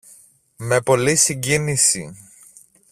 [0.57, 2.15] με πολλή συγκίνηση